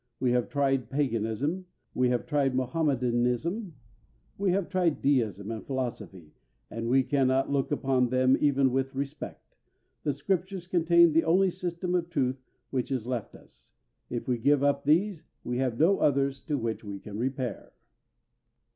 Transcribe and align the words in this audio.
We 0.19 0.31
have 0.31 0.49
tried 0.49 0.89
paganism, 0.89 1.67
we 1.93 2.09
have 2.09 2.25
tried 2.25 2.55
Mohammedanism, 2.55 3.75
we 4.35 4.49
have 4.49 4.67
tried 4.67 4.99
Deism 4.99 5.51
and 5.51 5.63
philosophy, 5.63 6.33
and 6.71 6.89
we 6.89 7.03
can 7.03 7.27
not 7.27 7.51
look 7.51 7.71
upon 7.71 8.09
them 8.09 8.35
even 8.41 8.71
with 8.71 8.95
respect. 8.95 9.55
The 10.01 10.11
Scriptures 10.11 10.65
contain 10.65 11.11
the 11.11 11.23
only 11.25 11.51
system 11.51 11.93
of 11.93 12.09
truth 12.09 12.41
which 12.71 12.91
is 12.91 13.05
left 13.05 13.35
us. 13.35 13.73
If 14.09 14.27
we 14.27 14.39
give 14.39 14.63
up 14.63 14.85
these, 14.85 15.21
we 15.43 15.59
have 15.59 15.77
no 15.77 15.99
others 15.99 16.41
to 16.45 16.57
which 16.57 16.83
we 16.83 16.97
can 16.97 17.19
repair. 17.19 17.73